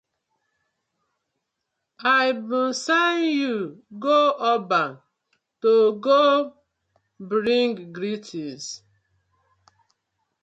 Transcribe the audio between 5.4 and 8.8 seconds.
to go bring greetins.